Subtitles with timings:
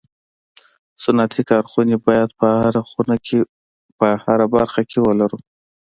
[1.03, 2.29] صنعتي کارخوني باید
[3.97, 5.37] په هره برخه کي ولرو